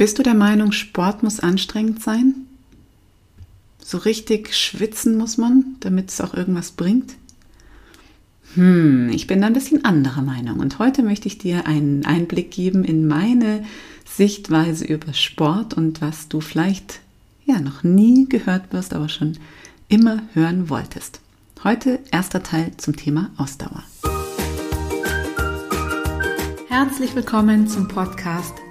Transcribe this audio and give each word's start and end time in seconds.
Bist 0.00 0.18
du 0.18 0.22
der 0.22 0.32
Meinung, 0.32 0.72
Sport 0.72 1.22
muss 1.22 1.40
anstrengend 1.40 2.02
sein? 2.02 2.46
So 3.84 3.98
richtig 3.98 4.56
schwitzen 4.56 5.18
muss 5.18 5.36
man, 5.36 5.76
damit 5.80 6.08
es 6.08 6.22
auch 6.22 6.32
irgendwas 6.32 6.70
bringt? 6.70 7.16
Hm, 8.54 9.10
ich 9.10 9.26
bin 9.26 9.42
da 9.42 9.48
ein 9.48 9.52
bisschen 9.52 9.84
anderer 9.84 10.22
Meinung 10.22 10.58
und 10.60 10.78
heute 10.78 11.02
möchte 11.02 11.28
ich 11.28 11.36
dir 11.36 11.66
einen 11.66 12.06
Einblick 12.06 12.50
geben 12.50 12.82
in 12.82 13.08
meine 13.08 13.62
Sichtweise 14.06 14.86
über 14.86 15.12
Sport 15.12 15.74
und 15.74 16.00
was 16.00 16.28
du 16.28 16.40
vielleicht 16.40 17.00
ja 17.44 17.60
noch 17.60 17.82
nie 17.82 18.26
gehört 18.26 18.72
wirst, 18.72 18.94
aber 18.94 19.10
schon 19.10 19.36
immer 19.88 20.22
hören 20.32 20.70
wolltest. 20.70 21.20
Heute 21.62 21.98
erster 22.10 22.42
Teil 22.42 22.72
zum 22.78 22.96
Thema 22.96 23.28
Ausdauer. 23.36 23.84
Herzlich 26.70 27.14
willkommen 27.14 27.68
zum 27.68 27.86
Podcast 27.86 28.54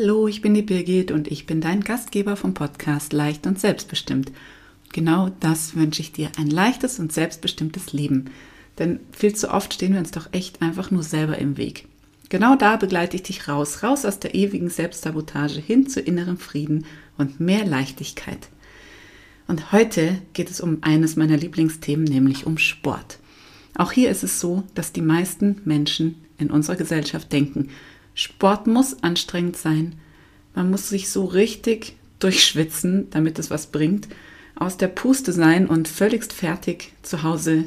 Hallo, 0.00 0.28
ich 0.28 0.40
bin 0.40 0.54
die 0.54 0.62
Birgit 0.62 1.10
und 1.10 1.30
ich 1.30 1.44
bin 1.44 1.60
dein 1.60 1.82
Gastgeber 1.82 2.34
vom 2.34 2.54
Podcast 2.54 3.12
Leicht 3.12 3.46
und 3.46 3.60
Selbstbestimmt. 3.60 4.32
Genau 4.94 5.30
das 5.40 5.76
wünsche 5.76 6.00
ich 6.00 6.10
dir, 6.10 6.30
ein 6.38 6.48
leichtes 6.48 6.98
und 6.98 7.12
selbstbestimmtes 7.12 7.92
Leben. 7.92 8.30
Denn 8.78 9.00
viel 9.12 9.34
zu 9.34 9.50
oft 9.50 9.74
stehen 9.74 9.92
wir 9.92 9.98
uns 9.98 10.10
doch 10.10 10.30
echt 10.32 10.62
einfach 10.62 10.90
nur 10.90 11.02
selber 11.02 11.36
im 11.36 11.58
Weg. 11.58 11.86
Genau 12.30 12.56
da 12.56 12.76
begleite 12.76 13.16
ich 13.16 13.24
dich 13.24 13.46
raus, 13.46 13.82
raus 13.82 14.06
aus 14.06 14.18
der 14.18 14.34
ewigen 14.34 14.70
Selbstsabotage 14.70 15.60
hin 15.60 15.86
zu 15.86 16.00
innerem 16.00 16.38
Frieden 16.38 16.86
und 17.18 17.38
mehr 17.38 17.66
Leichtigkeit. 17.66 18.48
Und 19.48 19.70
heute 19.70 20.16
geht 20.32 20.50
es 20.50 20.62
um 20.62 20.78
eines 20.80 21.16
meiner 21.16 21.36
Lieblingsthemen, 21.36 22.04
nämlich 22.04 22.46
um 22.46 22.56
Sport. 22.56 23.18
Auch 23.76 23.92
hier 23.92 24.10
ist 24.10 24.22
es 24.22 24.40
so, 24.40 24.64
dass 24.74 24.94
die 24.94 25.02
meisten 25.02 25.60
Menschen 25.66 26.14
in 26.38 26.50
unserer 26.50 26.76
Gesellschaft 26.76 27.30
denken, 27.30 27.68
Sport 28.14 28.66
muss 28.66 29.02
anstrengend 29.02 29.56
sein, 29.56 29.98
man 30.54 30.70
muss 30.70 30.88
sich 30.88 31.10
so 31.10 31.24
richtig 31.24 31.96
durchschwitzen, 32.18 33.08
damit 33.10 33.38
es 33.38 33.50
was 33.50 33.68
bringt 33.68 34.08
aus 34.60 34.76
der 34.76 34.88
Puste 34.88 35.32
sein 35.32 35.66
und 35.66 35.88
völligst 35.88 36.32
fertig 36.32 36.92
zu 37.02 37.22
Hause 37.22 37.66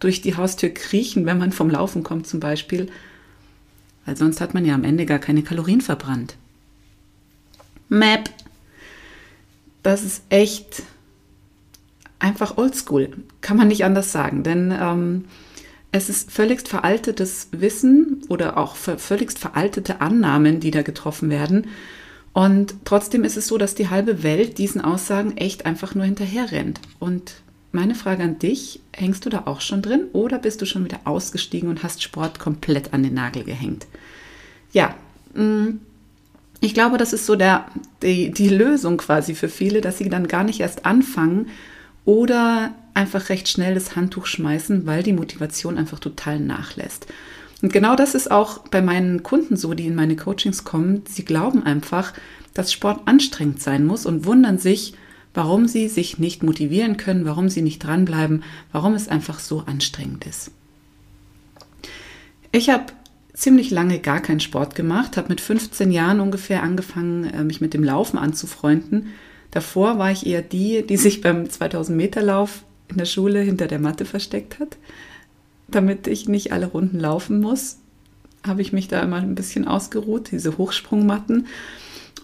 durch 0.00 0.20
die 0.20 0.36
Haustür 0.36 0.68
kriechen, 0.68 1.26
wenn 1.26 1.38
man 1.38 1.50
vom 1.50 1.70
Laufen 1.70 2.02
kommt 2.02 2.26
zum 2.26 2.40
Beispiel, 2.40 2.88
weil 4.04 4.16
sonst 4.16 4.40
hat 4.40 4.54
man 4.54 4.64
ja 4.64 4.74
am 4.74 4.84
Ende 4.84 5.06
gar 5.06 5.18
keine 5.18 5.42
Kalorien 5.42 5.80
verbrannt. 5.80 6.36
Map. 7.88 8.30
Das 9.82 10.04
ist 10.04 10.22
echt 10.28 10.82
einfach 12.18 12.58
oldschool, 12.58 13.16
kann 13.40 13.56
man 13.56 13.68
nicht 13.68 13.84
anders 13.84 14.12
sagen, 14.12 14.42
denn 14.42 14.74
ähm, 14.78 15.24
es 15.92 16.08
ist 16.08 16.30
völligst 16.30 16.68
veraltetes 16.68 17.48
Wissen 17.52 18.22
oder 18.28 18.56
auch 18.56 18.76
völligst 18.76 19.38
veraltete 19.38 20.00
Annahmen, 20.00 20.60
die 20.60 20.70
da 20.70 20.82
getroffen 20.82 21.30
werden 21.30 21.66
und 22.32 22.74
trotzdem 22.84 23.24
ist 23.24 23.36
es 23.36 23.48
so, 23.48 23.58
dass 23.58 23.74
die 23.74 23.88
halbe 23.88 24.22
Welt 24.22 24.58
diesen 24.58 24.80
Aussagen 24.80 25.36
echt 25.36 25.66
einfach 25.66 25.94
nur 25.94 26.04
hinterher 26.04 26.52
rennt. 26.52 26.80
Und 26.98 27.34
meine 27.72 27.94
Frage 27.94 28.22
an 28.22 28.38
dich, 28.38 28.80
hängst 28.92 29.24
du 29.26 29.30
da 29.30 29.42
auch 29.46 29.60
schon 29.60 29.82
drin 29.82 30.04
oder 30.12 30.38
bist 30.38 30.60
du 30.62 30.66
schon 30.66 30.84
wieder 30.84 31.00
ausgestiegen 31.04 31.68
und 31.68 31.82
hast 31.82 32.02
Sport 32.02 32.38
komplett 32.38 32.92
an 32.92 33.02
den 33.02 33.14
Nagel 33.14 33.44
gehängt? 33.44 33.86
Ja, 34.72 34.94
mm, 35.34 35.80
ich 36.60 36.74
glaube, 36.74 36.98
das 36.98 37.12
ist 37.12 37.26
so 37.26 37.36
der, 37.36 37.66
die, 38.02 38.30
die 38.30 38.48
Lösung 38.48 38.98
quasi 38.98 39.34
für 39.34 39.48
viele, 39.48 39.80
dass 39.80 39.98
sie 39.98 40.08
dann 40.08 40.28
gar 40.28 40.44
nicht 40.44 40.60
erst 40.60 40.84
anfangen 40.86 41.48
oder 42.04 42.74
einfach 43.00 43.30
recht 43.30 43.48
schnell 43.48 43.74
das 43.74 43.96
Handtuch 43.96 44.26
schmeißen, 44.26 44.86
weil 44.86 45.02
die 45.02 45.14
Motivation 45.14 45.78
einfach 45.78 45.98
total 45.98 46.38
nachlässt. 46.38 47.06
Und 47.62 47.72
genau 47.72 47.96
das 47.96 48.14
ist 48.14 48.30
auch 48.30 48.58
bei 48.68 48.82
meinen 48.82 49.22
Kunden 49.22 49.56
so, 49.56 49.74
die 49.74 49.86
in 49.86 49.94
meine 49.94 50.16
Coachings 50.16 50.64
kommen. 50.64 51.02
Sie 51.08 51.24
glauben 51.24 51.64
einfach, 51.64 52.12
dass 52.54 52.72
Sport 52.72 53.06
anstrengend 53.06 53.60
sein 53.62 53.86
muss 53.86 54.06
und 54.06 54.24
wundern 54.24 54.58
sich, 54.58 54.94
warum 55.34 55.66
sie 55.66 55.88
sich 55.88 56.18
nicht 56.18 56.42
motivieren 56.42 56.96
können, 56.96 57.24
warum 57.24 57.48
sie 57.48 57.62
nicht 57.62 57.84
dranbleiben, 57.84 58.42
warum 58.72 58.94
es 58.94 59.08
einfach 59.08 59.38
so 59.38 59.60
anstrengend 59.60 60.26
ist. 60.26 60.50
Ich 62.52 62.68
habe 62.68 62.86
ziemlich 63.32 63.70
lange 63.70 64.00
gar 64.00 64.20
keinen 64.20 64.40
Sport 64.40 64.74
gemacht, 64.74 65.16
habe 65.16 65.28
mit 65.28 65.40
15 65.40 65.90
Jahren 65.90 66.20
ungefähr 66.20 66.62
angefangen, 66.62 67.24
äh, 67.24 67.44
mich 67.44 67.60
mit 67.60 67.74
dem 67.74 67.84
Laufen 67.84 68.18
anzufreunden. 68.18 69.08
Davor 69.50 69.98
war 69.98 70.10
ich 70.10 70.26
eher 70.26 70.42
die, 70.42 70.84
die 70.86 70.96
sich 70.96 71.20
beim 71.20 71.48
2000 71.48 71.96
Meter 71.96 72.22
Lauf 72.22 72.64
in 72.90 72.98
der 72.98 73.04
Schule 73.06 73.40
hinter 73.40 73.66
der 73.66 73.78
Matte 73.78 74.04
versteckt 74.04 74.58
hat 74.58 74.76
damit 75.74 76.06
ich 76.06 76.28
nicht 76.28 76.52
alle 76.52 76.66
Runden 76.66 76.98
laufen 76.98 77.40
muss, 77.40 77.78
habe 78.46 78.62
ich 78.62 78.72
mich 78.72 78.88
da 78.88 79.00
immer 79.00 79.16
ein 79.16 79.34
bisschen 79.34 79.66
ausgeruht, 79.66 80.30
diese 80.32 80.56
Hochsprungmatten. 80.56 81.46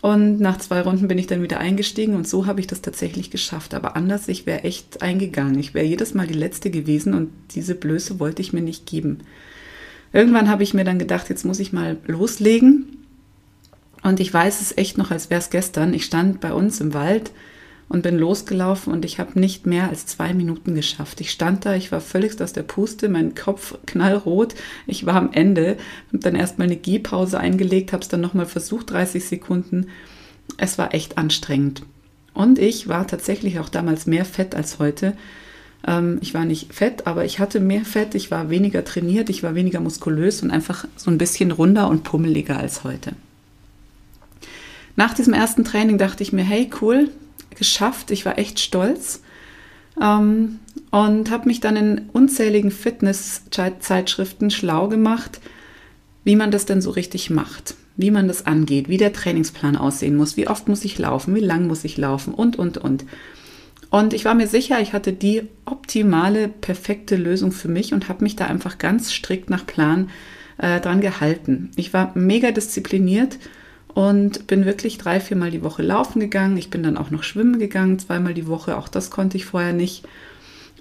Und 0.03 0.41
nach 0.41 0.59
zwei 0.59 0.82
Runden 0.82 1.09
bin 1.09 1.19
ich 1.19 1.27
dann 1.27 1.43
wieder 1.43 1.59
eingestiegen 1.59 2.15
und 2.15 2.28
so 2.28 2.47
habe 2.47 2.60
ich 2.60 2.66
das 2.66 2.81
tatsächlich 2.81 3.31
geschafft. 3.31 3.75
Aber 3.75 3.97
anders, 3.97 4.28
ich 4.28 4.47
wäre 4.47 4.65
echt 4.65 5.03
eingegangen. 5.03 5.59
Ich 5.59 5.75
wäre 5.75 5.87
jedes 5.87 6.15
Mal 6.15 6.27
die 6.27 6.34
Letzte 6.34 6.71
gewesen 6.71 7.15
und 7.15 7.31
diese 7.54 7.75
Blöße 7.75 8.21
wollte 8.21 8.43
ich 8.43 8.53
mir 8.53 8.60
nicht 8.62 8.87
geben. 8.87 9.19
Irgendwann 10.12 10.48
habe 10.48 10.62
ich 10.62 10.75
mir 10.75 10.84
dann 10.84 10.98
gedacht, 10.98 11.28
jetzt 11.28 11.44
muss 11.44 11.60
ich 11.60 11.72
mal 11.72 11.97
loslegen. 12.06 12.98
Und 14.03 14.21
ich 14.21 14.33
weiß 14.33 14.60
es 14.60 14.77
echt 14.77 14.97
noch, 14.97 15.10
als 15.10 15.31
wäre 15.31 15.41
es 15.41 15.50
gestern. 15.50 15.93
Ich 15.93 16.04
stand 16.04 16.41
bei 16.41 16.53
uns 16.53 16.81
im 16.81 16.94
Wald 16.94 17.33
und 17.88 18.02
bin 18.02 18.19
losgelaufen 18.19 18.92
und 18.92 19.04
ich 19.04 19.20
habe 19.20 19.38
nicht 19.38 19.66
mehr 19.66 19.88
als 19.88 20.06
zwei 20.06 20.34
Minuten 20.34 20.74
geschafft. 20.74 21.20
Ich 21.20 21.30
stand 21.30 21.64
da, 21.64 21.74
ich 21.74 21.92
war 21.92 22.00
völlig 22.00 22.41
aus 22.41 22.52
der 22.52 22.64
Puste, 22.64 23.08
mein 23.08 23.34
Kopf 23.34 23.78
knallrot, 23.86 24.54
ich 24.86 25.06
war 25.06 25.14
am 25.14 25.32
Ende, 25.32 25.76
habe 26.08 26.19
dann 26.19 26.34
erstmal 26.34 26.66
eine 26.66 26.76
Gehpause 26.76 27.38
eingelegt, 27.38 27.92
habe 27.92 28.02
es 28.02 28.08
dann 28.08 28.20
nochmal 28.20 28.47
versucht, 28.47 28.91
30 28.91 29.24
Sekunden. 29.24 29.86
Es 30.56 30.78
war 30.78 30.94
echt 30.94 31.19
anstrengend. 31.19 31.82
Und 32.34 32.58
ich 32.58 32.88
war 32.88 33.06
tatsächlich 33.06 33.60
auch 33.60 33.69
damals 33.69 34.06
mehr 34.06 34.24
fett 34.24 34.54
als 34.54 34.78
heute. 34.78 35.14
Ähm, 35.86 36.18
ich 36.20 36.34
war 36.34 36.44
nicht 36.44 36.72
fett, 36.74 37.06
aber 37.06 37.24
ich 37.24 37.38
hatte 37.38 37.60
mehr 37.60 37.84
Fett, 37.84 38.14
ich 38.14 38.30
war 38.30 38.50
weniger 38.50 38.84
trainiert, 38.84 39.30
ich 39.30 39.42
war 39.42 39.54
weniger 39.54 39.80
muskulös 39.80 40.42
und 40.42 40.50
einfach 40.50 40.86
so 40.97 41.10
ein 41.10 41.18
bisschen 41.18 41.53
runder 41.53 41.88
und 41.88 42.03
pummeliger 42.03 42.58
als 42.58 42.84
heute. 42.84 43.12
Nach 44.97 45.14
diesem 45.14 45.34
ersten 45.34 45.64
Training 45.64 45.98
dachte 45.98 46.22
ich 46.22 46.32
mir, 46.32 46.44
hey 46.44 46.70
cool, 46.80 47.10
geschafft. 47.56 48.11
Ich 48.11 48.25
war 48.25 48.39
echt 48.39 48.61
stolz 48.61 49.22
ähm, 50.00 50.61
und 50.91 51.31
habe 51.31 51.49
mich 51.49 51.61
dann 51.61 51.77
in 51.77 52.03
unzähligen 52.12 52.71
Fitness-Zeitschriften 52.71 54.50
schlau 54.50 54.89
gemacht, 54.89 55.41
wie 56.25 56.37
man 56.37 56.50
das 56.50 56.66
denn 56.66 56.81
so 56.81 56.91
richtig 56.91 57.31
macht, 57.31 57.75
wie 57.97 58.11
man 58.11 58.28
das 58.28 58.47
angeht, 58.47 58.89
wie 58.89 58.99
der 58.99 59.12
Trainingsplan 59.12 59.77
aussehen 59.77 60.16
muss, 60.16 60.37
wie 60.37 60.49
oft 60.49 60.69
muss 60.69 60.84
ich 60.84 60.99
laufen, 60.99 61.34
wie 61.34 61.41
lang 61.41 61.66
muss 61.66 61.84
ich 61.84 61.97
laufen 61.97 62.34
und, 62.34 62.56
und, 62.56 62.78
und. 62.78 63.05
Und 63.89 64.12
ich 64.12 64.25
war 64.25 64.34
mir 64.34 64.49
sicher, 64.49 64.81
ich 64.81 64.93
hatte 64.93 65.12
die 65.12 65.43
optimale, 65.65 66.49
perfekte 66.49 67.16
Lösung 67.16 67.53
für 67.53 67.69
mich 67.69 67.95
und 67.95 68.09
habe 68.09 68.25
mich 68.25 68.37
da 68.37 68.47
einfach 68.47 68.78
ganz 68.78 69.12
strikt 69.12 69.49
nach 69.49 69.65
Plan 69.65 70.11
äh, 70.59 70.81
dran 70.81 71.00
gehalten. 71.00 71.71
Ich 71.77 71.95
war 71.95 72.11
mega 72.15 72.50
diszipliniert 72.50 73.39
und 73.97 74.47
bin 74.47 74.67
wirklich 74.67 74.99
drei, 74.99 75.21
viermal 75.21 75.51
die 75.51 75.62
Woche 75.62 75.83
laufen 75.83 76.21
gegangen. 76.21 76.59
Ich 76.59 76.69
bin 76.69 76.83
dann 76.83 76.99
auch 76.99 77.11
noch 77.11 77.22
schwimmen 77.22 77.59
gegangen, 77.59 77.98
zweimal 77.98 78.34
die 78.34 78.47
Woche. 78.47 78.77
Auch 78.77 78.89
das 78.89 79.10
konnte 79.10 79.39
ich 79.39 79.47
vorher 79.47 79.72
nicht. 79.72 80.04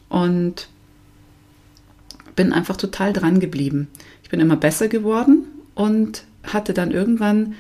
Und 0.10 0.68
bin 2.36 2.52
einfach 2.52 2.76
total 2.76 3.14
dran 3.14 3.40
geblieben. 3.40 3.88
Ich 4.22 4.30
bin 4.30 4.42
immer 4.42 4.58
besser 4.58 4.90
geworden 4.90 5.46
und 5.76 6.26
hatte 6.44 6.74
dann 6.74 6.92
irgendwann 6.92 7.56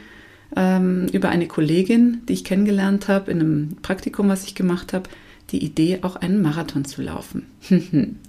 ähm, 0.57 1.07
über 1.13 1.29
eine 1.29 1.47
Kollegin, 1.47 2.23
die 2.27 2.33
ich 2.33 2.43
kennengelernt 2.43 3.07
habe, 3.07 3.31
in 3.31 3.39
einem 3.39 3.77
Praktikum, 3.81 4.27
was 4.27 4.43
ich 4.43 4.55
gemacht 4.55 4.91
habe, 4.91 5.09
die 5.51 5.63
Idee, 5.63 5.99
auch 6.01 6.17
einen 6.17 6.41
Marathon 6.41 6.83
zu 6.83 7.01
laufen. 7.01 7.45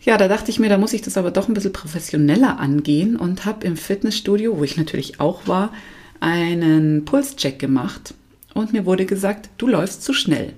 ja, 0.00 0.16
da 0.16 0.28
dachte 0.28 0.52
ich 0.52 0.60
mir, 0.60 0.68
da 0.68 0.78
muss 0.78 0.92
ich 0.92 1.02
das 1.02 1.16
aber 1.16 1.32
doch 1.32 1.48
ein 1.48 1.54
bisschen 1.54 1.72
professioneller 1.72 2.60
angehen 2.60 3.16
und 3.16 3.46
habe 3.46 3.66
im 3.66 3.76
Fitnessstudio, 3.76 4.56
wo 4.56 4.62
ich 4.62 4.76
natürlich 4.76 5.18
auch 5.18 5.48
war, 5.48 5.72
einen 6.20 7.04
Pulscheck 7.04 7.58
gemacht 7.58 8.14
und 8.54 8.72
mir 8.72 8.86
wurde 8.86 9.06
gesagt, 9.06 9.48
du 9.58 9.66
läufst 9.66 10.02
zu 10.02 10.12
schnell. 10.12 10.52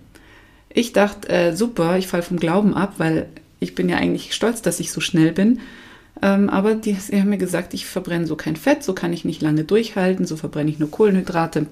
Ich 0.69 0.93
dachte, 0.93 1.29
äh, 1.29 1.57
super, 1.57 1.99
ich 1.99 2.09
falle 2.09 2.23
vom 2.23 2.39
Glauben 2.39 2.75
ab, 2.75 2.95
weil 2.99 3.27
ich 3.61 3.75
bin 3.75 3.89
ja 3.89 3.97
eigentlich 3.97 4.35
stolz, 4.35 4.63
dass 4.63 4.81
ich 4.81 4.91
so 4.91 5.01
schnell 5.01 5.33
bin. 5.33 5.61
Ähm, 6.21 6.51
aber 6.51 6.75
die, 6.75 6.95
die 6.95 7.21
haben 7.21 7.31
mir 7.31 7.39
gesagt, 7.39 7.75
ich 7.75 7.87
verbrenne 7.87 8.27
so 8.27 8.37
kein 8.37 8.57
Fett, 8.57 8.83
so 8.83 8.93
kann 8.93 9.13
ich 9.13 9.25
nicht 9.25 9.43
lange 9.43 9.65
durchhalten, 9.65 10.27
so 10.27 10.37
verbrenne 10.37 10.71
ich 10.71 10.79
nur 10.79 10.91
Kohlenhydrate. 10.91 11.67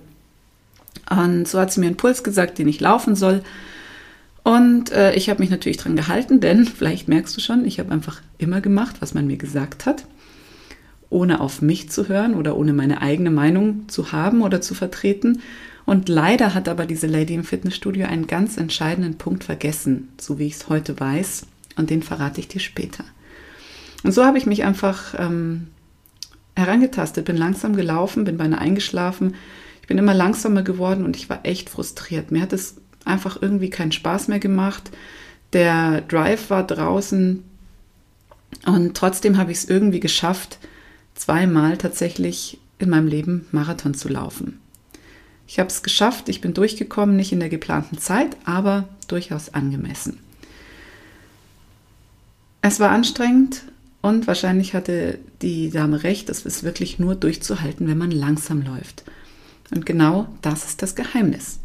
Und 1.08 1.48
so 1.48 1.58
hat 1.58 1.72
sie 1.72 1.80
mir 1.80 1.86
einen 1.86 1.96
Puls 1.96 2.22
gesagt, 2.22 2.58
den 2.58 2.68
ich 2.68 2.80
laufen 2.80 3.16
soll. 3.16 3.42
Und 4.42 4.90
äh, 4.92 5.14
ich 5.14 5.28
habe 5.28 5.40
mich 5.40 5.50
natürlich 5.50 5.76
dran 5.76 5.96
gehalten, 5.96 6.40
denn 6.40 6.64
vielleicht 6.78 7.08
merkst 7.08 7.36
du 7.36 7.40
schon, 7.40 7.64
ich 7.64 7.78
habe 7.78 7.92
einfach 7.92 8.20
immer 8.38 8.60
gemacht, 8.60 8.96
was 9.00 9.14
man 9.14 9.26
mir 9.26 9.36
gesagt 9.36 9.86
hat, 9.86 10.04
ohne 11.10 11.40
auf 11.40 11.60
mich 11.60 11.90
zu 11.90 12.08
hören 12.08 12.34
oder 12.34 12.56
ohne 12.56 12.72
meine 12.72 13.02
eigene 13.02 13.30
Meinung 13.30 13.88
zu 13.88 14.12
haben 14.12 14.42
oder 14.42 14.60
zu 14.60 14.74
vertreten. 14.74 15.42
Und 15.84 16.08
leider 16.08 16.54
hat 16.54 16.68
aber 16.68 16.86
diese 16.86 17.08
Lady 17.08 17.34
im 17.34 17.44
Fitnessstudio 17.44 18.06
einen 18.06 18.28
ganz 18.28 18.56
entscheidenden 18.56 19.18
Punkt 19.18 19.42
vergessen, 19.44 20.08
so 20.20 20.38
wie 20.38 20.46
ich 20.46 20.54
es 20.54 20.68
heute 20.68 20.98
weiß. 20.98 21.46
Und 21.76 21.90
den 21.90 22.02
verrate 22.02 22.40
ich 22.40 22.48
dir 22.48 22.60
später. 22.60 23.04
Und 24.04 24.12
so 24.12 24.24
habe 24.24 24.38
ich 24.38 24.46
mich 24.46 24.64
einfach 24.64 25.14
ähm, 25.18 25.66
herangetastet, 26.54 27.24
bin 27.24 27.36
langsam 27.36 27.74
gelaufen, 27.74 28.24
bin 28.24 28.36
beinahe 28.36 28.60
eingeschlafen. 28.60 29.34
Ich 29.82 29.88
bin 29.88 29.98
immer 29.98 30.14
langsamer 30.14 30.62
geworden 30.62 31.04
und 31.04 31.16
ich 31.16 31.28
war 31.28 31.40
echt 31.42 31.70
frustriert. 31.70 32.30
Mir 32.30 32.42
hat 32.42 32.52
es 32.52 32.76
einfach 33.04 33.40
irgendwie 33.40 33.70
keinen 33.70 33.92
Spaß 33.92 34.28
mehr 34.28 34.38
gemacht. 34.38 34.90
Der 35.52 36.02
Drive 36.02 36.50
war 36.50 36.64
draußen 36.64 37.42
und 38.66 38.96
trotzdem 38.96 39.36
habe 39.36 39.52
ich 39.52 39.58
es 39.58 39.68
irgendwie 39.68 40.00
geschafft, 40.00 40.58
zweimal 41.20 41.76
tatsächlich 41.76 42.58
in 42.78 42.88
meinem 42.88 43.06
Leben 43.06 43.46
Marathon 43.52 43.92
zu 43.92 44.08
laufen. 44.08 44.58
Ich 45.46 45.58
habe 45.58 45.68
es 45.68 45.82
geschafft, 45.82 46.30
ich 46.30 46.40
bin 46.40 46.54
durchgekommen, 46.54 47.14
nicht 47.14 47.32
in 47.32 47.40
der 47.40 47.50
geplanten 47.50 47.98
Zeit, 47.98 48.36
aber 48.46 48.88
durchaus 49.06 49.52
angemessen. 49.52 50.18
Es 52.62 52.80
war 52.80 52.90
anstrengend 52.90 53.64
und 54.00 54.26
wahrscheinlich 54.26 54.72
hatte 54.72 55.18
die 55.42 55.70
Dame 55.70 56.02
recht, 56.04 56.30
es 56.30 56.46
ist 56.46 56.62
wirklich 56.62 56.98
nur 56.98 57.16
durchzuhalten, 57.16 57.86
wenn 57.86 57.98
man 57.98 58.12
langsam 58.12 58.62
läuft. 58.62 59.04
Und 59.70 59.84
genau 59.84 60.26
das 60.40 60.64
ist 60.64 60.80
das 60.80 60.94
Geheimnis. 60.94 61.60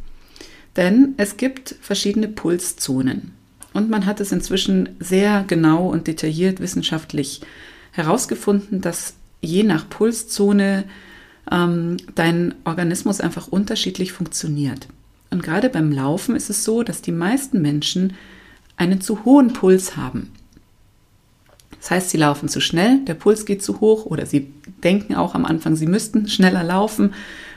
Denn 0.76 1.14
es 1.16 1.38
gibt 1.38 1.76
verschiedene 1.80 2.28
Pulszonen. 2.28 3.32
Und 3.72 3.90
man 3.90 4.06
hat 4.06 4.20
es 4.20 4.34
inzwischen 4.34 4.90
sehr 5.00 5.46
genau 5.48 5.88
und 5.90 6.08
detailliert 6.08 6.60
wissenschaftlich 6.60 7.42
herausgefunden, 7.92 8.82
dass 8.82 9.14
je 9.46 9.64
nach 9.64 9.90
Pulszone 9.90 10.86
ähm, 11.52 11.98
dein 12.16 12.56
Organismus 12.64 13.22
einfach 13.22 13.48
unterschiedlich 13.48 14.12
funktioniert. 14.12 14.88
Und 15.30 15.44
gerade 15.44 15.70
beim 15.70 15.92
Laufen 15.92 16.36
ist 16.36 16.50
es 16.50 16.64
so, 16.64 16.84
dass 16.84 17.02
die 17.02 17.12
meisten 17.12 17.62
Menschen 17.62 18.14
einen 18.78 19.02
zu 19.02 19.26
hohen 19.26 19.54
Puls 19.54 19.96
haben. 19.96 20.32
Das 21.80 21.92
heißt, 21.92 22.10
sie 22.10 22.18
laufen 22.18 22.50
zu 22.50 22.62
schnell, 22.62 23.00
der 23.06 23.14
Puls 23.14 23.46
geht 23.46 23.64
zu 23.64 23.80
hoch 23.80 24.06
oder 24.06 24.26
sie 24.26 24.52
denken 24.84 25.14
auch 25.14 25.36
am 25.36 25.46
Anfang, 25.46 25.76
sie 25.76 25.86
müssten 25.86 26.28
schneller 26.28 26.64
laufen 26.64 27.14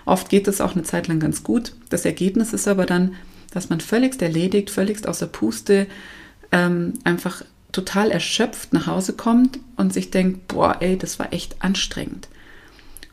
Oft 0.08 0.30
geht 0.30 0.48
es 0.48 0.62
auch 0.62 0.72
eine 0.74 0.84
Zeit 0.84 1.06
lang 1.06 1.20
ganz 1.20 1.42
gut. 1.42 1.74
Das 1.90 2.06
Ergebnis 2.06 2.54
ist 2.54 2.66
aber 2.66 2.86
dann, 2.86 3.14
dass 3.50 3.68
man 3.68 3.82
völligst 3.82 4.22
erledigt, 4.22 4.70
völligst 4.70 5.06
außer 5.06 5.26
Puste, 5.26 5.86
ähm, 6.50 6.94
einfach 7.04 7.44
total 7.72 8.10
erschöpft 8.10 8.72
nach 8.72 8.86
Hause 8.86 9.12
kommt 9.12 9.58
und 9.76 9.92
sich 9.92 10.10
denkt, 10.10 10.48
boah, 10.48 10.76
ey, 10.80 10.96
das 10.96 11.18
war 11.18 11.32
echt 11.32 11.62
anstrengend. 11.62 12.28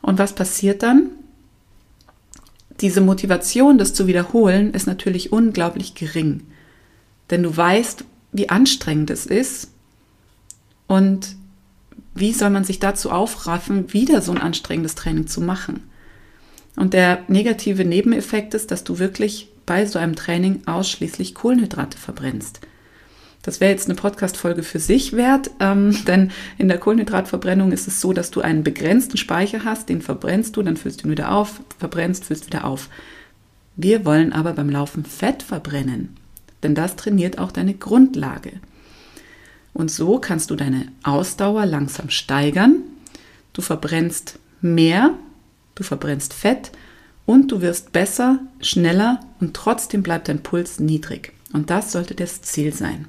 Und 0.00 0.18
was 0.18 0.34
passiert 0.34 0.82
dann? 0.82 1.10
Diese 2.80 3.00
Motivation, 3.00 3.78
das 3.78 3.94
zu 3.94 4.06
wiederholen, 4.06 4.72
ist 4.72 4.86
natürlich 4.86 5.32
unglaublich 5.32 5.94
gering. 5.94 6.42
Denn 7.30 7.42
du 7.42 7.56
weißt, 7.56 8.04
wie 8.32 8.48
anstrengend 8.48 9.10
es 9.10 9.26
ist 9.26 9.70
und 10.86 11.36
wie 12.14 12.32
soll 12.32 12.50
man 12.50 12.64
sich 12.64 12.78
dazu 12.78 13.10
aufraffen, 13.10 13.92
wieder 13.92 14.22
so 14.22 14.32
ein 14.32 14.40
anstrengendes 14.40 14.94
Training 14.94 15.26
zu 15.26 15.40
machen. 15.40 15.90
Und 16.76 16.92
der 16.92 17.24
negative 17.28 17.84
Nebeneffekt 17.84 18.54
ist, 18.54 18.70
dass 18.70 18.84
du 18.84 18.98
wirklich 18.98 19.48
bei 19.66 19.86
so 19.86 19.98
einem 19.98 20.14
Training 20.14 20.62
ausschließlich 20.66 21.34
Kohlenhydrate 21.34 21.98
verbrennst. 21.98 22.60
Das 23.46 23.60
wäre 23.60 23.72
jetzt 23.72 23.88
eine 23.88 23.94
Podcast-Folge 23.94 24.62
für 24.62 24.78
sich 24.78 25.14
wert, 25.14 25.50
ähm, 25.58 26.04
denn 26.06 26.30
in 26.58 26.68
der 26.68 26.78
Kohlenhydratverbrennung 26.78 27.72
ist 27.72 27.88
es 27.88 28.02
so, 28.02 28.12
dass 28.12 28.30
du 28.30 28.42
einen 28.42 28.62
begrenzten 28.62 29.16
Speicher 29.16 29.64
hast, 29.64 29.88
den 29.88 30.02
verbrennst 30.02 30.56
du, 30.56 30.62
dann 30.62 30.76
füllst 30.76 31.02
du 31.02 31.08
ihn 31.08 31.12
wieder 31.12 31.32
auf, 31.32 31.60
verbrennst, 31.78 32.26
füllst 32.26 32.46
wieder 32.46 32.66
auf. 32.66 32.90
Wir 33.76 34.04
wollen 34.04 34.34
aber 34.34 34.52
beim 34.52 34.68
Laufen 34.68 35.06
Fett 35.06 35.42
verbrennen, 35.42 36.16
denn 36.62 36.74
das 36.74 36.96
trainiert 36.96 37.38
auch 37.38 37.52
deine 37.52 37.72
Grundlage. 37.72 38.52
Und 39.72 39.90
so 39.90 40.18
kannst 40.18 40.50
du 40.50 40.56
deine 40.56 40.88
Ausdauer 41.02 41.64
langsam 41.64 42.10
steigern. 42.10 42.82
Du 43.54 43.62
verbrennst 43.62 44.38
mehr 44.60 45.14
du 45.76 45.84
verbrennst 45.84 46.34
Fett 46.34 46.72
und 47.24 47.52
du 47.52 47.60
wirst 47.60 47.92
besser, 47.92 48.40
schneller 48.60 49.20
und 49.38 49.54
trotzdem 49.54 50.02
bleibt 50.02 50.28
dein 50.28 50.42
Puls 50.42 50.80
niedrig. 50.80 51.32
Und 51.52 51.70
das 51.70 51.92
sollte 51.92 52.16
das 52.16 52.42
Ziel 52.42 52.74
sein. 52.74 53.06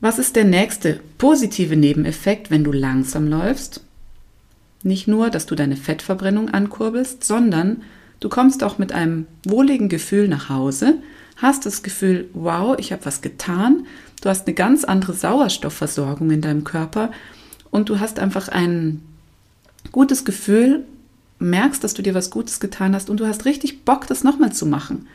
Was 0.00 0.18
ist 0.18 0.36
der 0.36 0.44
nächste 0.44 1.00
positive 1.16 1.74
Nebeneffekt, 1.74 2.50
wenn 2.50 2.64
du 2.64 2.72
langsam 2.72 3.26
läufst? 3.28 3.80
Nicht 4.82 5.08
nur, 5.08 5.30
dass 5.30 5.46
du 5.46 5.54
deine 5.54 5.76
Fettverbrennung 5.76 6.50
ankurbelst, 6.50 7.24
sondern 7.24 7.82
du 8.20 8.28
kommst 8.28 8.62
auch 8.62 8.76
mit 8.76 8.92
einem 8.92 9.26
wohligen 9.44 9.88
Gefühl 9.88 10.28
nach 10.28 10.50
Hause, 10.50 10.98
hast 11.36 11.64
das 11.64 11.82
Gefühl, 11.82 12.28
wow, 12.34 12.76
ich 12.78 12.92
habe 12.92 13.06
was 13.06 13.22
getan, 13.22 13.86
du 14.20 14.28
hast 14.28 14.46
eine 14.46 14.54
ganz 14.54 14.84
andere 14.84 15.14
Sauerstoffversorgung 15.14 16.30
in 16.30 16.42
deinem 16.42 16.64
Körper 16.64 17.10
und 17.70 17.88
du 17.88 17.98
hast 17.98 18.18
einfach 18.18 18.48
ein 18.48 19.00
gutes 19.92 20.24
Gefühl 20.26 20.84
merkst, 21.38 21.82
dass 21.82 21.94
du 21.94 22.02
dir 22.02 22.14
was 22.14 22.30
Gutes 22.30 22.60
getan 22.60 22.94
hast 22.94 23.08
und 23.10 23.18
du 23.18 23.26
hast 23.26 23.44
richtig 23.46 23.84
Bock, 23.84 24.06
das 24.06 24.24
nochmal 24.24 24.52
zu 24.52 24.66
machen, 24.66 25.06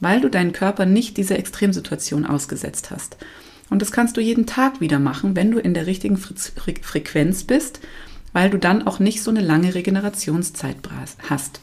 weil 0.00 0.20
du 0.20 0.28
deinen 0.28 0.52
Körper 0.52 0.84
nicht 0.84 1.16
dieser 1.16 1.38
Extremsituation 1.38 2.26
ausgesetzt 2.26 2.90
hast. 2.90 3.16
Und 3.70 3.82
das 3.82 3.92
kannst 3.92 4.16
du 4.16 4.20
jeden 4.20 4.46
Tag 4.46 4.80
wieder 4.80 4.98
machen, 4.98 5.34
wenn 5.34 5.50
du 5.50 5.58
in 5.58 5.74
der 5.74 5.86
richtigen 5.86 6.16
Frequenz 6.16 7.44
bist, 7.44 7.80
weil 8.32 8.50
du 8.50 8.58
dann 8.58 8.86
auch 8.86 8.98
nicht 8.98 9.22
so 9.22 9.30
eine 9.30 9.40
lange 9.40 9.74
Regenerationszeit 9.74 10.76
hast. 11.28 11.60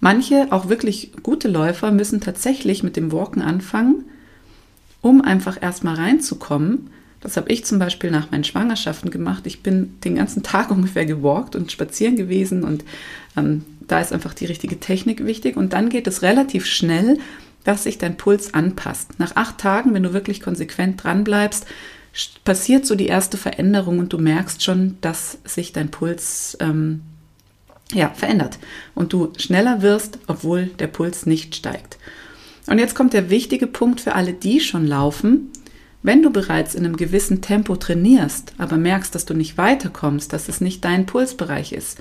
Manche, 0.00 0.46
auch 0.50 0.68
wirklich 0.68 1.12
gute 1.22 1.48
Läufer, 1.48 1.90
müssen 1.90 2.20
tatsächlich 2.20 2.82
mit 2.82 2.96
dem 2.96 3.12
Walken 3.12 3.42
anfangen, 3.42 4.04
um 5.02 5.20
einfach 5.20 5.60
erstmal 5.60 5.96
reinzukommen, 5.96 6.90
das 7.20 7.36
habe 7.36 7.50
ich 7.50 7.64
zum 7.64 7.78
Beispiel 7.78 8.10
nach 8.10 8.30
meinen 8.30 8.44
Schwangerschaften 8.44 9.10
gemacht. 9.10 9.46
Ich 9.46 9.62
bin 9.62 9.98
den 10.04 10.14
ganzen 10.14 10.42
Tag 10.42 10.70
ungefähr 10.70 11.06
gewalkt 11.06 11.56
und 11.56 11.72
spazieren 11.72 12.16
gewesen 12.16 12.64
und 12.64 12.84
ähm, 13.36 13.64
da 13.80 14.00
ist 14.00 14.12
einfach 14.12 14.34
die 14.34 14.46
richtige 14.46 14.78
Technik 14.78 15.24
wichtig. 15.24 15.56
Und 15.56 15.72
dann 15.72 15.88
geht 15.88 16.06
es 16.06 16.22
relativ 16.22 16.66
schnell, 16.66 17.18
dass 17.68 17.82
sich 17.82 17.98
dein 17.98 18.16
Puls 18.16 18.54
anpasst. 18.54 19.18
Nach 19.18 19.36
acht 19.36 19.58
Tagen, 19.58 19.92
wenn 19.92 20.02
du 20.02 20.14
wirklich 20.14 20.40
konsequent 20.40 21.04
dran 21.04 21.22
bleibst, 21.22 21.66
passiert 22.42 22.86
so 22.86 22.94
die 22.94 23.08
erste 23.08 23.36
Veränderung 23.36 23.98
und 23.98 24.10
du 24.10 24.16
merkst 24.16 24.64
schon, 24.64 24.96
dass 25.02 25.36
sich 25.44 25.74
dein 25.74 25.90
Puls 25.90 26.56
ähm, 26.60 27.02
ja, 27.92 28.08
verändert 28.08 28.58
und 28.94 29.12
du 29.12 29.34
schneller 29.36 29.82
wirst, 29.82 30.18
obwohl 30.28 30.68
der 30.78 30.86
Puls 30.86 31.26
nicht 31.26 31.56
steigt. 31.56 31.98
Und 32.68 32.78
jetzt 32.78 32.94
kommt 32.94 33.12
der 33.12 33.28
wichtige 33.28 33.66
Punkt 33.66 34.00
für 34.00 34.14
alle, 34.14 34.32
die 34.32 34.60
schon 34.60 34.86
laufen. 34.86 35.50
Wenn 36.02 36.22
du 36.22 36.30
bereits 36.30 36.74
in 36.74 36.86
einem 36.86 36.96
gewissen 36.96 37.42
Tempo 37.42 37.76
trainierst, 37.76 38.54
aber 38.56 38.78
merkst, 38.78 39.14
dass 39.14 39.26
du 39.26 39.34
nicht 39.34 39.58
weiterkommst, 39.58 40.32
dass 40.32 40.48
es 40.48 40.62
nicht 40.62 40.86
dein 40.86 41.04
Pulsbereich 41.04 41.72
ist, 41.72 41.98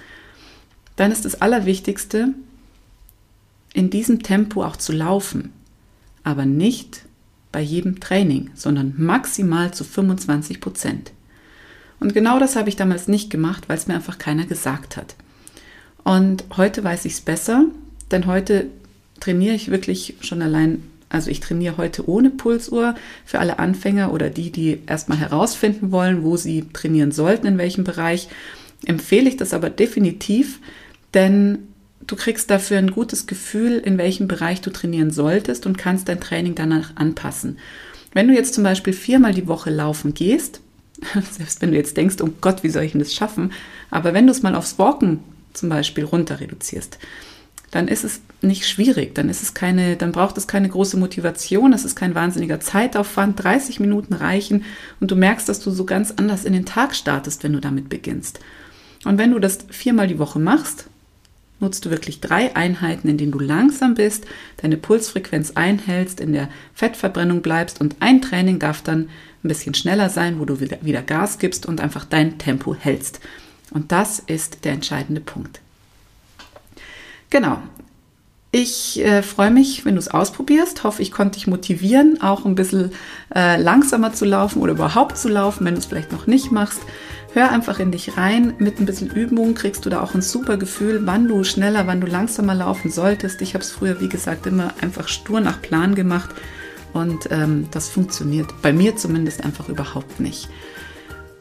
dann 0.96 1.12
ist 1.12 1.26
das 1.26 1.42
Allerwichtigste, 1.42 2.30
in 3.74 3.90
diesem 3.90 4.24
Tempo 4.24 4.64
auch 4.64 4.78
zu 4.78 4.94
laufen, 4.94 5.52
aber 6.28 6.46
nicht 6.46 7.04
bei 7.54 7.62
jedem 7.62 8.02
Training, 8.02 8.50
sondern 8.54 8.94
maximal 8.98 9.74
zu 9.74 9.86
25 9.86 10.60
Prozent. 10.60 11.12
Und 12.02 12.14
genau 12.14 12.38
das 12.38 12.58
habe 12.58 12.68
ich 12.68 12.76
damals 12.76 13.08
nicht 13.08 13.30
gemacht, 13.30 13.70
weil 13.70 13.78
es 13.78 13.88
mir 13.88 13.96
einfach 13.96 14.18
keiner 14.18 14.46
gesagt 14.46 14.98
hat. 14.98 15.16
Und 16.04 16.44
heute 16.58 16.84
weiß 16.84 17.06
ich 17.06 17.14
es 17.14 17.22
besser, 17.22 17.66
denn 18.12 18.28
heute 18.28 18.66
trainiere 19.22 19.56
ich 19.56 19.72
wirklich 19.72 20.16
schon 20.20 20.42
allein 20.42 20.84
also 21.10 21.32
ich 21.32 21.40
trainiere 21.40 21.78
heute 21.78 22.10
ohne 22.10 22.30
Pulsuhr 22.30 22.94
für 23.24 23.40
alle 23.40 23.60
Anfänger 23.60 24.12
oder 24.12 24.30
die, 24.30 24.52
die 24.52 24.82
erstmal 24.88 25.18
herausfinden 25.18 25.94
wollen, 25.94 26.22
wo 26.22 26.36
sie 26.36 26.66
trainieren 26.74 27.14
sollten, 27.14 27.48
in 27.48 27.58
welchem 27.58 27.86
Bereich. 27.86 28.28
Empfehle 28.86 29.30
ich 29.30 29.38
das 29.38 29.54
aber 29.54 29.70
definitiv, 29.70 30.60
denn 31.14 31.60
du 32.08 32.16
kriegst 32.16 32.50
dafür 32.50 32.78
ein 32.78 32.92
gutes 32.92 33.28
Gefühl, 33.28 33.78
in 33.78 33.98
welchem 33.98 34.28
Bereich 34.28 34.62
du 34.62 34.72
trainieren 34.72 35.12
solltest 35.12 35.66
und 35.66 35.78
kannst 35.78 36.08
dein 36.08 36.22
Training 36.22 36.56
danach 36.56 36.96
anpassen. 36.96 37.60
Wenn 38.14 38.28
du 38.28 38.34
jetzt 38.34 38.54
zum 38.54 38.64
Beispiel 38.64 38.94
viermal 38.94 39.34
die 39.34 39.48
Woche 39.48 39.70
laufen 39.70 40.14
gehst, 40.14 40.62
selbst 41.32 41.62
wenn 41.62 41.72
du 41.72 41.78
jetzt 41.78 41.98
denkst, 41.98 42.16
oh 42.22 42.30
Gott, 42.42 42.64
wie 42.64 42.70
soll 42.70 42.84
ich 42.84 42.94
denn 42.94 43.00
das 43.00 43.14
schaffen? 43.14 43.52
Aber 43.92 44.14
wenn 44.14 44.26
du 44.26 44.32
es 44.32 44.42
mal 44.42 44.56
aufs 44.56 44.80
Walken 44.80 45.20
zum 45.54 45.70
Beispiel 45.70 46.06
runter 46.06 46.40
reduzierst, 46.40 46.98
dann 47.72 47.90
ist 47.90 48.06
es 48.06 48.22
nicht 48.42 48.66
schwierig, 48.66 49.14
dann 49.14 49.28
ist 49.28 49.44
es 49.44 49.54
keine, 49.54 49.98
dann 49.98 50.14
braucht 50.14 50.38
es 50.38 50.48
keine 50.48 50.70
große 50.70 50.96
Motivation, 50.96 51.74
es 51.74 51.84
ist 51.84 51.96
kein 51.96 52.16
wahnsinniger 52.16 52.62
Zeitaufwand, 52.62 53.44
30 53.44 53.82
Minuten 53.82 54.14
reichen 54.14 54.64
und 55.02 55.12
du 55.12 55.18
merkst, 55.18 55.50
dass 55.50 55.60
du 55.60 55.72
so 55.72 55.84
ganz 55.84 56.14
anders 56.16 56.46
in 56.46 56.54
den 56.54 56.66
Tag 56.66 56.96
startest, 56.96 57.44
wenn 57.44 57.54
du 57.54 57.60
damit 57.60 57.90
beginnst. 57.90 58.40
Und 59.04 59.18
wenn 59.18 59.32
du 59.32 59.40
das 59.40 59.60
viermal 59.70 60.08
die 60.08 60.18
Woche 60.18 60.40
machst, 60.40 60.86
nutzt 61.60 61.86
du 61.86 61.90
wirklich 61.90 62.22
drei 62.22 62.56
Einheiten, 62.56 63.08
in 63.08 63.18
denen 63.18 63.32
du 63.32 63.40
langsam 63.40 63.96
bist, 63.96 64.26
deine 64.58 64.78
Pulsfrequenz 64.78 65.52
einhältst, 65.56 66.20
in 66.20 66.34
der 66.34 66.50
Fettverbrennung 66.74 67.42
bleibst 67.42 67.82
und 67.82 67.96
ein 68.00 68.22
Training 68.22 68.60
darf 68.60 68.82
dann 68.82 69.10
ein 69.44 69.48
bisschen 69.48 69.74
schneller 69.74 70.10
sein, 70.10 70.40
wo 70.40 70.46
du 70.46 70.60
wieder, 70.60 71.02
Gas 71.02 71.40
gibst 71.40 71.66
und 71.66 71.82
einfach 71.82 72.06
dein 72.06 72.38
Tempo 72.38 72.76
hältst. 72.76 73.20
Und 73.72 73.92
das 73.92 74.20
ist 74.20 74.66
der 74.66 74.74
entscheidende 74.74 75.22
Punkt. 75.22 75.62
Genau. 77.30 77.60
Ich 78.52 79.04
äh, 79.04 79.24
freue 79.24 79.52
mich, 79.52 79.84
wenn 79.86 79.96
du 79.96 80.00
es 80.00 80.08
ausprobierst. 80.08 80.84
Hoffe, 80.84 81.02
ich 81.02 81.12
konnte 81.12 81.38
dich 81.38 81.48
motivieren, 81.48 82.22
auch 82.22 82.46
ein 82.46 82.56
bisschen 82.56 82.92
äh, 83.36 83.62
langsamer 83.62 84.14
zu 84.14 84.24
laufen 84.26 84.62
oder 84.62 84.72
überhaupt 84.72 85.18
zu 85.18 85.28
laufen, 85.28 85.66
wenn 85.66 85.76
du 85.76 85.80
es 85.80 85.86
vielleicht 85.86 86.14
noch 86.14 86.28
nicht 86.28 86.52
machst. 86.52 86.80
Hör 87.34 87.52
einfach 87.52 87.80
in 87.80 87.92
dich 87.92 88.18
rein. 88.18 88.54
Mit 88.58 88.80
ein 88.80 88.86
bisschen 88.86 89.12
Übung 89.12 89.54
kriegst 89.54 89.86
du 89.86 89.90
da 89.90 90.02
auch 90.02 90.16
ein 90.16 90.22
super 90.22 90.58
Gefühl, 90.58 91.02
wann 91.06 91.28
du 91.28 91.44
schneller, 91.44 91.88
wann 91.88 92.02
du 92.02 92.08
langsamer 92.08 92.56
laufen 92.56 92.90
solltest. 92.90 93.42
Ich 93.42 93.54
habe 93.54 93.64
es 93.64 93.72
früher, 93.72 94.00
wie 94.02 94.10
gesagt, 94.10 94.48
immer 94.48 94.74
einfach 94.82 95.08
stur 95.08 95.40
nach 95.40 95.62
Plan 95.62 95.94
gemacht 95.94 96.30
und 96.94 97.30
ähm, 97.30 97.68
das 97.72 97.90
funktioniert 97.90 98.48
bei 98.62 98.74
mir 98.74 98.96
zumindest 98.96 99.44
einfach 99.44 99.70
überhaupt 99.70 100.20
nicht. 100.20 100.50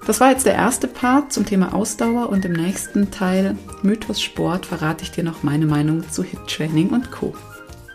Das 0.07 0.21
war 0.21 0.31
jetzt 0.31 0.47
der 0.47 0.55
erste 0.55 0.87
Part 0.87 1.33
zum 1.33 1.45
Thema 1.45 1.75
Ausdauer 1.75 2.29
und 2.29 2.45
im 2.45 2.53
nächsten 2.53 3.11
Teil 3.11 3.57
Mythos 3.83 4.21
Sport 4.21 4.67
verrate 4.67 5.03
ich 5.03 5.11
dir 5.11 5.25
noch 5.25 5.43
meine 5.43 5.67
Meinung 5.67 6.09
zu 6.11 6.23
Hit 6.23 6.47
Training 6.47 6.91
und 6.91 7.11
Co. 7.11 7.35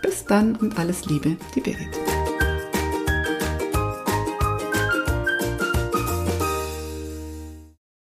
Bis 0.02 0.26
dann 0.26 0.56
und 0.56 0.78
alles 0.78 1.06
Liebe, 1.06 1.38
die 1.56 1.62
Birgit. 1.62 2.21